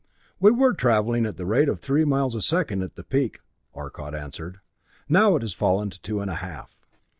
[0.39, 3.39] "We were traveling at the rate of three miles a second at the peak."
[3.75, 4.59] Arcot answered.
[5.07, 6.75] "Now it has fallen to two and a half."